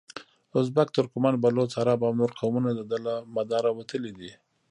ازبک، 0.59 0.87
ترکمن، 0.95 1.35
بلوڅ، 1.43 1.71
عرب 1.81 1.99
او 2.05 2.11
نور 2.19 2.31
قومونه 2.39 2.69
دده 2.79 2.97
له 3.05 3.13
مداره 3.35 3.69
وتلي 3.77 4.11
دي. 4.19 4.31